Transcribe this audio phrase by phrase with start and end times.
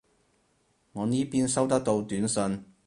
[0.93, 2.65] 我呢邊收得到短信